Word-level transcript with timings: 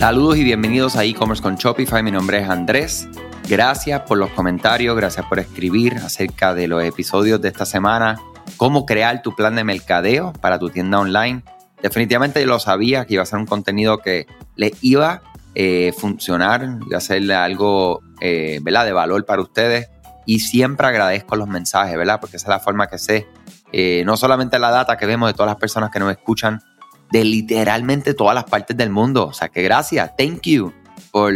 Saludos 0.00 0.38
y 0.38 0.44
bienvenidos 0.44 0.96
a 0.96 1.04
e-commerce 1.04 1.42
con 1.42 1.56
Shopify. 1.56 2.02
Mi 2.02 2.10
nombre 2.10 2.38
es 2.38 2.48
Andrés. 2.48 3.06
Gracias 3.46 4.00
por 4.00 4.16
los 4.16 4.30
comentarios, 4.30 4.96
gracias 4.96 5.26
por 5.26 5.38
escribir 5.38 5.98
acerca 5.98 6.54
de 6.54 6.68
los 6.68 6.82
episodios 6.82 7.38
de 7.42 7.48
esta 7.48 7.66
semana, 7.66 8.18
cómo 8.56 8.86
crear 8.86 9.20
tu 9.20 9.36
plan 9.36 9.56
de 9.56 9.62
mercadeo 9.62 10.32
para 10.40 10.58
tu 10.58 10.70
tienda 10.70 11.00
online. 11.00 11.44
Definitivamente 11.82 12.40
yo 12.40 12.46
lo 12.46 12.58
sabía 12.58 13.04
que 13.04 13.12
iba 13.12 13.24
a 13.24 13.26
ser 13.26 13.40
un 13.40 13.44
contenido 13.44 13.98
que 13.98 14.26
les 14.56 14.72
iba 14.80 15.10
a 15.10 15.22
eh, 15.54 15.92
funcionar, 15.94 16.78
iba 16.86 16.96
a 16.96 17.02
ser 17.02 17.30
algo 17.32 18.00
eh, 18.22 18.58
¿verdad? 18.62 18.86
de 18.86 18.92
valor 18.94 19.26
para 19.26 19.42
ustedes. 19.42 19.90
Y 20.24 20.38
siempre 20.38 20.86
agradezco 20.86 21.36
los 21.36 21.46
mensajes, 21.46 21.98
¿verdad? 21.98 22.20
Porque 22.22 22.38
esa 22.38 22.46
es 22.46 22.50
la 22.56 22.60
forma 22.60 22.86
que 22.86 22.96
sé, 22.96 23.26
eh, 23.70 24.02
no 24.06 24.16
solamente 24.16 24.58
la 24.58 24.70
data 24.70 24.96
que 24.96 25.04
vemos 25.04 25.28
de 25.28 25.34
todas 25.34 25.50
las 25.50 25.60
personas 25.60 25.90
que 25.90 25.98
nos 25.98 26.10
escuchan, 26.10 26.62
de 27.10 27.24
literalmente 27.24 28.14
todas 28.14 28.34
las 28.34 28.44
partes 28.44 28.76
del 28.76 28.90
mundo. 28.90 29.26
O 29.26 29.32
sea 29.32 29.48
que 29.48 29.62
gracias, 29.62 30.14
thank 30.16 30.42
you 30.42 30.72
por 31.10 31.32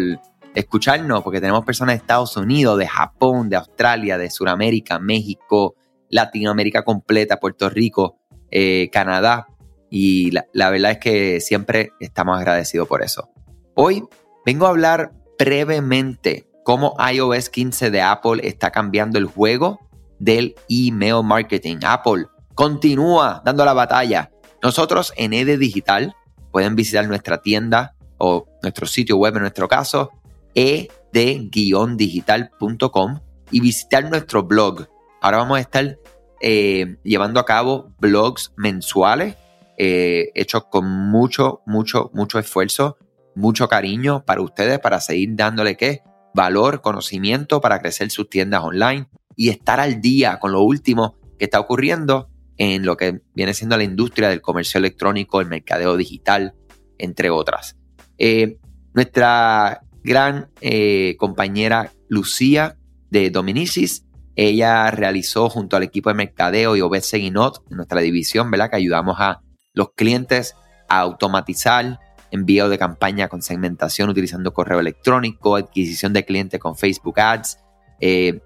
escucharnos, 0.55 1.23
porque 1.23 1.41
tenemos 1.41 1.65
personas 1.65 1.95
de 1.95 1.99
Estados 1.99 2.37
Unidos, 2.37 2.79
de 2.79 2.87
Japón, 2.87 3.49
de 3.49 3.57
Australia, 3.57 4.19
de 4.19 4.31
Sudamérica, 4.31 4.99
México, 4.99 5.75
Latinoamérica 6.09 6.85
completa, 6.85 7.41
Puerto 7.41 7.69
Rico, 7.69 8.19
eh, 8.51 8.89
Canadá. 8.93 9.49
Y 9.91 10.31
la, 10.31 10.47
la 10.53 10.71
verdad 10.71 10.93
es 10.93 10.99
que 10.99 11.41
siempre 11.41 11.93
estamos 12.01 12.39
agradecidos 12.39 12.87
por 12.87 13.03
eso. 13.03 13.31
Hoy 13.75 14.05
vengo 14.47 14.67
a 14.67 14.71
hablar 14.71 15.13
brevemente 15.39 16.49
cómo 16.63 16.97
iOS 17.13 17.51
15 17.51 17.91
de 17.91 18.03
Apple 18.03 18.47
está 18.47 18.71
cambiando 18.71 19.19
el 19.19 19.27
juego 19.27 19.81
del 20.19 20.55
email 20.69 21.23
marketing. 21.25 21.79
Apple 21.85 22.27
continúa 22.55 23.43
dando 23.45 23.65
la 23.65 23.73
batalla 23.73 24.31
nosotros 24.65 25.13
en 25.17 25.33
ED 25.35 25.59
Digital 25.59 26.17
pueden 26.51 26.75
visitar 26.75 27.07
nuestra 27.07 27.43
tienda 27.43 27.95
o 28.17 28.49
nuestro 28.63 28.87
sitio 28.87 29.19
web 29.19 29.37
en 29.37 29.43
nuestro 29.43 29.69
caso, 29.69 30.11
ed-digital.com 30.55 33.21
y 33.51 33.61
visitar 33.61 34.09
nuestro 34.09 34.45
blog. 34.45 34.89
Ahora 35.21 35.37
vamos 35.37 35.59
a 35.59 35.61
estar 35.61 35.99
eh, 36.41 36.97
llevando 37.05 37.41
a 37.41 37.45
cabo 37.45 37.93
blogs 37.99 38.55
mensuales 38.57 39.37
eh, 39.77 40.31
hechos 40.35 40.65
con 40.71 40.87
mucho, 40.87 41.61
mucho, 41.67 42.11
mucho 42.15 42.39
esfuerzo, 42.39 42.97
mucho 43.35 43.69
cariño 43.69 44.25
para 44.25 44.41
ustedes, 44.41 44.79
para 44.79 44.99
seguir 45.01 45.29
dándole 45.35 45.77
qué 45.77 46.01
valor, 46.33 46.81
conocimiento 46.81 47.61
para 47.61 47.81
crecer 47.81 48.11
sus 48.11 48.31
tiendas 48.31 48.63
online 48.63 49.11
y 49.37 49.51
estar 49.51 49.79
al 49.79 50.01
día 50.01 50.39
con 50.39 50.53
lo 50.53 50.63
último 50.63 51.19
que 51.39 51.45
está 51.45 51.61
ocurriendo 51.61 52.31
en 52.59 52.85
lo 52.85 52.97
que 52.97 53.21
viene 53.35 53.55
siendo 53.55 53.77
la 53.77 53.85
industria 53.85 54.29
del 54.29 54.41
comercio 54.41 54.79
electrónico, 54.79 55.41
el 55.41 55.49
mercadeo 55.49 55.97
digital, 55.97 56.55
entre 56.99 57.31
otras. 57.31 57.77
Eh, 58.19 58.59
nuestra 58.93 59.83
gran 60.03 60.51
eh, 60.61 61.17
compañera 61.19 61.93
Lucía 62.09 62.77
de 63.11 63.31
Dominicis, 63.31 64.05
ella 64.37 64.91
realizó 64.91 65.49
junto 65.49 65.77
al 65.77 65.83
equipo 65.83 66.11
de 66.11 66.15
mercadeo 66.15 66.77
y 66.77 66.81
Obed 66.81 67.03
Seguinot, 67.03 67.63
en 67.71 67.77
nuestra 67.77 68.01
división, 68.01 68.51
¿verdad? 68.51 68.71
Que 68.71 68.77
ayudamos 68.77 69.17
a 69.19 69.41
los 69.73 69.93
clientes 69.95 70.55
a 70.89 71.01
automatizar 71.01 71.99
envío 72.31 72.69
de 72.69 72.79
campaña 72.79 73.29
con 73.29 73.43
segmentación 73.43 74.11
utilizando 74.11 74.53
correo 74.53 74.81
electrónico, 74.81 75.57
adquisición 75.57 76.13
de 76.13 76.25
clientes 76.25 76.61
con 76.61 76.77
Facebook 76.77 77.19
Ads. 77.21 77.59
Eh, 78.01 78.41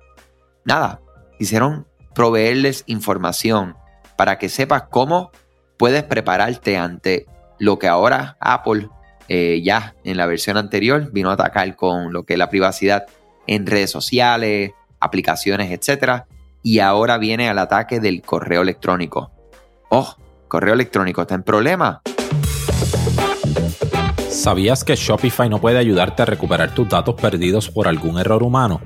nada, 0.64 1.00
hicieron 1.38 1.86
proveerles 2.14 2.84
información 2.86 3.76
para 4.18 4.36
que 4.36 4.48
sepas 4.48 4.82
cómo 4.90 5.30
puedes 5.76 6.02
prepararte 6.02 6.76
ante 6.76 7.26
lo 7.60 7.78
que 7.78 7.86
ahora 7.86 8.36
Apple 8.40 8.88
eh, 9.28 9.62
ya 9.62 9.94
en 10.02 10.16
la 10.16 10.26
versión 10.26 10.56
anterior 10.56 11.12
vino 11.12 11.30
a 11.30 11.34
atacar 11.34 11.76
con 11.76 12.12
lo 12.12 12.24
que 12.24 12.32
es 12.32 12.38
la 12.38 12.50
privacidad 12.50 13.06
en 13.46 13.64
redes 13.64 13.92
sociales, 13.92 14.72
aplicaciones, 14.98 15.70
etc. 15.70 16.24
Y 16.64 16.80
ahora 16.80 17.16
viene 17.16 17.48
al 17.48 17.60
ataque 17.60 18.00
del 18.00 18.20
correo 18.22 18.62
electrónico. 18.62 19.30
Oh, 19.88 20.16
correo 20.48 20.74
electrónico 20.74 21.22
está 21.22 21.36
en 21.36 21.44
problema. 21.44 22.02
¿Sabías 24.28 24.82
que 24.82 24.96
Shopify 24.96 25.48
no 25.48 25.60
puede 25.60 25.78
ayudarte 25.78 26.22
a 26.22 26.26
recuperar 26.26 26.74
tus 26.74 26.88
datos 26.88 27.14
perdidos 27.14 27.70
por 27.70 27.86
algún 27.86 28.18
error 28.18 28.42
humano? 28.42 28.80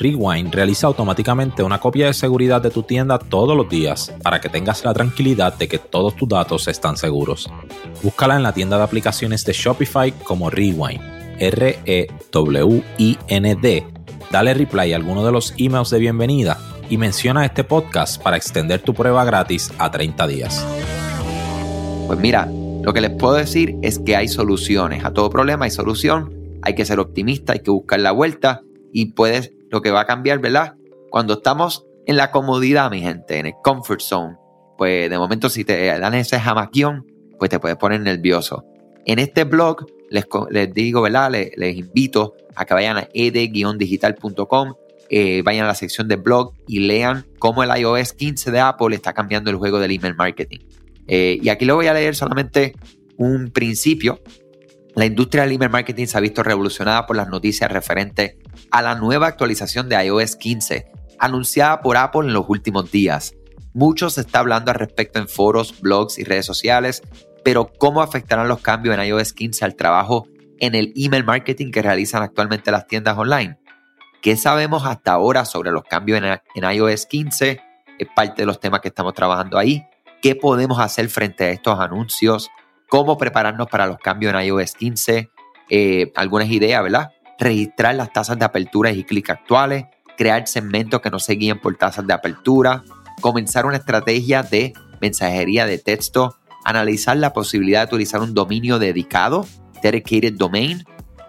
Rewind 0.00 0.52
realiza 0.54 0.86
automáticamente 0.86 1.62
una 1.62 1.78
copia 1.78 2.06
de 2.06 2.14
seguridad 2.14 2.62
de 2.62 2.70
tu 2.70 2.82
tienda 2.82 3.18
todos 3.18 3.54
los 3.54 3.68
días 3.68 4.14
para 4.22 4.40
que 4.40 4.48
tengas 4.48 4.82
la 4.82 4.94
tranquilidad 4.94 5.58
de 5.58 5.68
que 5.68 5.76
todos 5.78 6.16
tus 6.16 6.26
datos 6.26 6.66
están 6.68 6.96
seguros. 6.96 7.50
Búscala 8.02 8.36
en 8.36 8.42
la 8.42 8.54
tienda 8.54 8.78
de 8.78 8.84
aplicaciones 8.84 9.44
de 9.44 9.52
Shopify 9.52 10.12
como 10.24 10.48
Rewind, 10.48 11.02
R-E-W-I-N-D. 11.38 12.16
Dale 14.30 14.54
reply 14.54 14.94
a 14.94 14.96
alguno 14.96 15.22
de 15.24 15.32
los 15.32 15.52
emails 15.58 15.90
de 15.90 15.98
bienvenida 15.98 16.56
y 16.88 16.96
menciona 16.96 17.44
este 17.44 17.62
podcast 17.62 18.22
para 18.22 18.38
extender 18.38 18.80
tu 18.80 18.94
prueba 18.94 19.22
gratis 19.24 19.70
a 19.76 19.90
30 19.90 20.26
días. 20.28 20.66
Pues 22.06 22.18
mira, 22.18 22.48
lo 22.82 22.94
que 22.94 23.02
les 23.02 23.10
puedo 23.10 23.34
decir 23.34 23.76
es 23.82 23.98
que 23.98 24.16
hay 24.16 24.28
soluciones. 24.28 25.04
A 25.04 25.12
todo 25.12 25.28
problema 25.28 25.66
hay 25.66 25.70
solución. 25.70 26.32
Hay 26.62 26.74
que 26.74 26.86
ser 26.86 27.00
optimista, 27.00 27.52
hay 27.52 27.60
que 27.60 27.70
buscar 27.70 28.00
la 28.00 28.12
vuelta 28.12 28.62
y 28.92 29.12
puedes 29.12 29.52
lo 29.70 29.80
que 29.80 29.90
va 29.90 30.00
a 30.00 30.06
cambiar, 30.06 30.40
¿verdad? 30.40 30.74
Cuando 31.10 31.34
estamos 31.34 31.86
en 32.06 32.16
la 32.16 32.30
comodidad, 32.30 32.90
mi 32.90 33.00
gente, 33.00 33.38
en 33.38 33.46
el 33.46 33.54
comfort 33.62 34.00
zone, 34.00 34.36
pues 34.76 35.08
de 35.10 35.18
momento 35.18 35.48
si 35.48 35.64
te 35.64 35.86
dan 35.98 36.14
ese 36.14 36.38
jamaquión, 36.38 37.06
pues 37.38 37.50
te 37.50 37.58
puedes 37.58 37.76
poner 37.76 38.00
nervioso. 38.00 38.64
En 39.06 39.18
este 39.18 39.44
blog 39.44 39.86
les, 40.10 40.74
digo, 40.74 41.02
¿verdad? 41.02 41.30
Les, 41.30 41.76
invito 41.76 42.34
a 42.54 42.64
que 42.64 42.74
vayan 42.74 42.98
a 42.98 43.08
ed-digital.com, 43.14 44.74
eh, 45.08 45.42
vayan 45.42 45.64
a 45.64 45.68
la 45.68 45.74
sección 45.74 46.08
de 46.08 46.16
blog 46.16 46.52
y 46.66 46.80
lean 46.80 47.26
cómo 47.38 47.62
el 47.62 47.70
iOS 47.76 48.12
15 48.12 48.50
de 48.50 48.60
Apple 48.60 48.94
está 48.94 49.12
cambiando 49.12 49.50
el 49.50 49.56
juego 49.56 49.78
del 49.78 49.92
email 49.92 50.14
marketing. 50.14 50.60
Eh, 51.06 51.38
y 51.42 51.48
aquí 51.48 51.64
lo 51.64 51.76
voy 51.76 51.86
a 51.86 51.94
leer 51.94 52.14
solamente 52.14 52.74
un 53.16 53.50
principio 53.50 54.20
la 54.94 55.04
industria 55.04 55.44
del 55.44 55.52
email 55.52 55.70
marketing 55.70 56.06
se 56.06 56.18
ha 56.18 56.20
visto 56.20 56.42
revolucionada 56.42 57.06
por 57.06 57.16
las 57.16 57.28
noticias 57.28 57.70
referentes 57.70 58.36
a 58.70 58.82
la 58.82 58.96
nueva 58.96 59.28
actualización 59.28 59.88
de 59.88 60.04
iOS 60.04 60.36
15, 60.36 60.90
anunciada 61.18 61.80
por 61.80 61.96
Apple 61.96 62.26
en 62.26 62.32
los 62.32 62.46
últimos 62.48 62.90
días. 62.90 63.34
Mucho 63.72 64.10
se 64.10 64.22
está 64.22 64.40
hablando 64.40 64.72
al 64.72 64.78
respecto 64.78 65.20
en 65.20 65.28
foros, 65.28 65.80
blogs 65.80 66.18
y 66.18 66.24
redes 66.24 66.46
sociales, 66.46 67.02
pero 67.44 67.70
¿cómo 67.78 68.02
afectarán 68.02 68.48
los 68.48 68.60
cambios 68.60 68.96
en 68.96 69.04
iOS 69.04 69.32
15 69.32 69.64
al 69.64 69.76
trabajo 69.76 70.26
en 70.58 70.74
el 70.74 70.92
email 70.96 71.24
marketing 71.24 71.70
que 71.70 71.82
realizan 71.82 72.22
actualmente 72.22 72.72
las 72.72 72.86
tiendas 72.86 73.16
online? 73.16 73.58
¿Qué 74.20 74.36
sabemos 74.36 74.84
hasta 74.84 75.12
ahora 75.12 75.44
sobre 75.44 75.70
los 75.70 75.84
cambios 75.84 76.20
en, 76.20 76.64
iOS 76.64 77.06
15? 77.06 77.62
Es 77.98 78.08
parte 78.14 78.42
de 78.42 78.46
los 78.46 78.60
temas 78.60 78.80
que 78.80 78.88
estamos 78.88 79.14
trabajando 79.14 79.56
ahí. 79.56 79.86
¿Qué 80.20 80.34
podemos 80.34 80.78
hacer 80.78 81.08
frente 81.08 81.44
a 81.44 81.50
estos 81.50 81.78
anuncios? 81.80 82.50
Cómo 82.90 83.16
prepararnos 83.16 83.68
para 83.68 83.86
los 83.86 83.98
cambios 83.98 84.34
en 84.34 84.40
iOS 84.40 84.74
15, 84.74 85.30
eh, 85.70 86.12
algunas 86.16 86.50
ideas, 86.50 86.82
¿verdad? 86.82 87.12
Registrar 87.38 87.94
las 87.94 88.12
tasas 88.12 88.38
de 88.38 88.44
apertura 88.44 88.90
y 88.90 89.04
clic 89.04 89.30
actuales, 89.30 89.86
crear 90.18 90.46
segmentos 90.46 91.00
que 91.00 91.08
no 91.08 91.20
se 91.20 91.34
guíen 91.34 91.60
por 91.60 91.74
tasas 91.76 92.06
de 92.06 92.12
apertura, 92.12 92.82
comenzar 93.22 93.64
una 93.64 93.76
estrategia 93.76 94.42
de 94.42 94.74
mensajería 95.00 95.66
de 95.66 95.78
texto, 95.78 96.36
analizar 96.64 97.16
la 97.16 97.32
posibilidad 97.32 97.88
de 97.88 97.94
utilizar 97.94 98.20
un 98.20 98.34
dominio 98.34 98.78
dedicado, 98.78 99.46
dedicated 99.82 100.34
domain, 100.34 100.84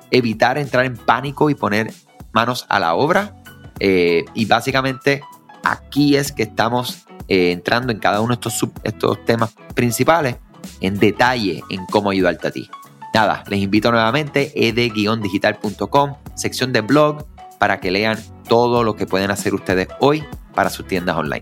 evitar 0.10 0.58
entrar 0.58 0.86
en 0.86 0.98
pánico 0.98 1.50
y 1.52 1.56
poner 1.56 1.94
manos 2.34 2.66
a 2.70 2.80
la 2.80 2.96
obra. 2.96 3.36
Eh, 3.80 4.26
y 4.34 4.46
básicamente 4.46 5.22
aquí 5.64 6.16
es 6.16 6.32
que 6.32 6.44
estamos 6.44 7.06
eh, 7.28 7.52
entrando 7.52 7.92
en 7.92 8.00
cada 8.00 8.20
uno 8.20 8.30
de 8.30 8.34
estos, 8.34 8.68
estos 8.84 9.24
temas 9.26 9.54
principales 9.76 10.38
en 10.82 11.00
detalle 11.00 11.64
en 11.70 11.86
cómo 11.86 12.10
ayudarte 12.10 12.48
a 12.48 12.52
ti. 12.52 12.70
Nada, 13.14 13.44
les 13.48 13.60
invito 13.60 13.92
nuevamente 13.92 14.52
ed-digital.com, 14.56 16.16
sección 16.36 16.74
de 16.74 16.82
blog, 16.82 17.26
para 17.60 17.80
que 17.80 17.92
lean 17.92 18.18
todo 18.48 18.84
lo 18.84 18.96
que 18.96 19.06
pueden 19.06 19.32
hacer 19.32 19.54
ustedes 19.54 19.88
hoy 20.00 20.24
para 20.54 20.70
sus 20.70 20.88
tiendas 20.88 21.16
online. 21.16 21.42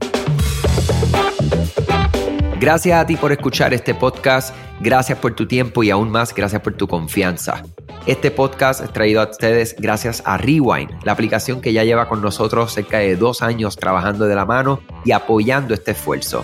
Gracias 2.60 3.00
a 3.00 3.06
ti 3.06 3.16
por 3.16 3.32
escuchar 3.32 3.74
este 3.74 3.96
podcast, 3.96 4.54
gracias 4.82 5.18
por 5.18 5.34
tu 5.34 5.48
tiempo 5.48 5.82
y 5.82 5.92
aún 5.92 6.12
más 6.12 6.36
gracias 6.36 6.62
por 6.62 6.74
tu 6.74 6.90
confianza. 6.90 7.64
Este 8.06 8.32
podcast 8.32 8.82
es 8.82 8.92
traído 8.92 9.22
a 9.22 9.30
ustedes 9.30 9.76
gracias 9.78 10.22
a 10.26 10.38
Rewind, 10.38 10.92
la 11.04 11.14
aplicación 11.14 11.62
que 11.62 11.72
ya 11.72 11.86
lleva 11.86 12.10
con 12.10 12.22
nosotros 12.22 12.74
cerca 12.74 12.98
de 12.98 13.16
dos 13.16 13.42
años 13.42 13.78
trabajando 13.78 14.26
de 14.26 14.36
la 14.36 14.46
mano 14.46 14.82
y 15.06 15.12
apoyando 15.12 15.74
este 15.74 15.92
esfuerzo. 15.92 16.44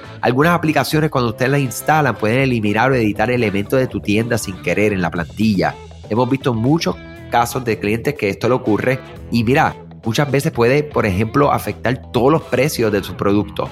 Algunas 0.21 0.53
aplicaciones 0.53 1.09
cuando 1.09 1.31
ustedes 1.31 1.51
las 1.51 1.61
instalan 1.61 2.15
pueden 2.15 2.41
eliminar 2.41 2.91
o 2.91 2.95
editar 2.95 3.31
elementos 3.31 3.79
de 3.79 3.87
tu 3.87 3.99
tienda 3.99 4.37
sin 4.37 4.55
querer 4.61 4.93
en 4.93 5.01
la 5.01 5.09
plantilla. 5.09 5.73
Hemos 6.11 6.29
visto 6.29 6.53
muchos 6.53 6.95
casos 7.31 7.65
de 7.65 7.79
clientes 7.79 8.13
que 8.13 8.29
esto 8.29 8.47
le 8.47 8.53
ocurre 8.53 8.99
y 9.31 9.43
mira, 9.43 9.75
muchas 10.05 10.29
veces 10.29 10.51
puede, 10.51 10.83
por 10.83 11.07
ejemplo, 11.07 11.51
afectar 11.51 12.11
todos 12.11 12.31
los 12.31 12.43
precios 12.43 12.91
de 12.91 13.03
su 13.03 13.15
producto. 13.15 13.67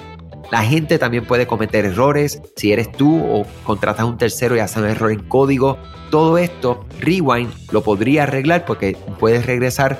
La 0.51 0.63
gente 0.63 0.97
también 0.97 1.25
puede 1.25 1.45
cometer 1.45 1.85
errores 1.85 2.41
si 2.55 2.71
eres 2.71 2.91
tú 2.91 3.23
o 3.23 3.45
contratas 3.63 4.01
a 4.01 4.05
un 4.05 4.17
tercero 4.17 4.55
y 4.55 4.59
hace 4.59 4.79
un 4.79 4.87
error 4.87 5.11
en 5.11 5.27
código. 5.27 5.77
Todo 6.09 6.39
esto, 6.39 6.87
Rewind 6.99 7.51
lo 7.71 7.83
podría 7.83 8.23
arreglar 8.23 8.65
porque 8.65 8.97
puedes 9.19 9.45
regresar 9.45 9.99